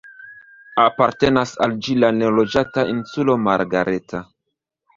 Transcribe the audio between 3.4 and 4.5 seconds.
Margareta.